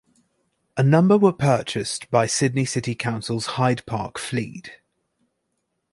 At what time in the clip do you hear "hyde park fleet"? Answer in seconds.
3.45-4.79